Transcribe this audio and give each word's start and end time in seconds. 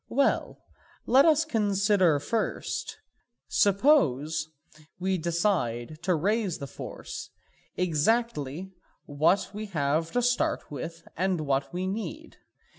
Well, 0.09 0.63
let 1.05 1.25
us 1.25 1.45
consider 1.45 2.17
first, 2.17 2.97
suppose 3.47 4.49
we 4.99 5.19
decide 5.19 6.01
to 6.01 6.15
raise 6.15 6.57
the 6.57 6.65
force, 6.65 7.29
exactly 7.77 8.71
what 9.05 9.51
we 9.53 9.67
have 9.67 10.09
to 10.13 10.23
start 10.23 10.71
with 10.71 11.07
and 11.15 11.41
what 11.41 11.71
we 11.71 11.85
need. 11.85 12.37